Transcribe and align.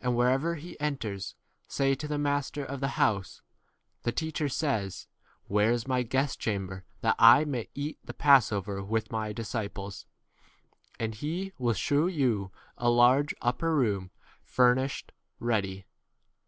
And 0.00 0.14
wher 0.14 0.28
ever 0.30 0.54
he 0.54 0.78
enters, 0.78 1.34
say 1.66 1.96
to 1.96 2.06
the 2.06 2.18
master 2.20 2.64
of 2.64 2.78
the 2.78 3.02
house, 3.02 3.42
The 4.04 4.12
teacher 4.12 4.48
says, 4.48 5.08
Where 5.48 5.72
is 5.72 5.86
myi 5.86 6.08
guest 6.08 6.38
chamber 6.38 6.84
that 7.00 7.16
I 7.18 7.44
may 7.44 7.68
eat 7.74 7.98
the 8.04 8.14
passover 8.14 8.80
with 8.84 9.10
my 9.10 9.30
15 9.30 9.34
disciples? 9.34 10.06
and 11.00 11.16
he 11.16 11.52
will 11.58 11.74
shew 11.74 12.06
you 12.06 12.52
a 12.78 12.88
large 12.90 13.34
upper 13.42 13.74
room 13.74 14.12
furnished 14.44 15.10
ready. 15.40 15.84